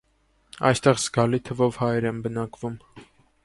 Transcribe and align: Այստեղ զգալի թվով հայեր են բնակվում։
Այստեղ 0.69 0.97
զգալի 1.03 1.41
թվով 1.51 1.79
հայեր 1.85 2.11
են 2.13 2.25
բնակվում։ 2.25 2.83